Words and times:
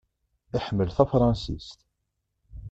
Iḥemmel 0.57 0.89
tafṛansist. 0.91 1.79